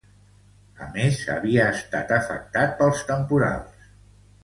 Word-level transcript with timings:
A 0.85 0.87
més, 0.95 1.19
havia 1.35 1.67
estat 1.75 2.17
afectat 2.19 2.77
pels 2.83 3.07
temporals. 3.15 3.91